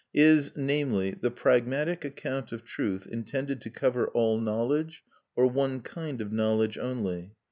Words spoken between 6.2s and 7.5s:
of knowledge only?